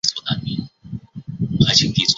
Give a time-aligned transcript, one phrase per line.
[0.03, 2.09] 这可以触发核糖体移码。